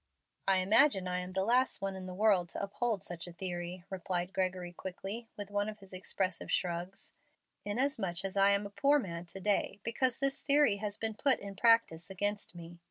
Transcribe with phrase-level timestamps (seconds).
[0.47, 3.83] "I imagine I am the last one in the world to uphold such a 'theory,'"
[3.91, 7.13] replied Gregory, quickly, with one of his expressive shrugs,
[7.65, 11.37] "inasmuch as I am a poor man to day because this theory has been put
[11.37, 12.79] in practice against me.